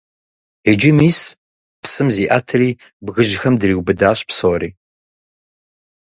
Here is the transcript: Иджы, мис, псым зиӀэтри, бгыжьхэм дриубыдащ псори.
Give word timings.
Иджы, 0.71 0.91
мис, 0.99 1.19
псым 1.81 2.07
зиӀэтри, 2.15 2.69
бгыжьхэм 3.05 3.55
дриубыдащ 3.61 4.19
псори. 4.27 4.69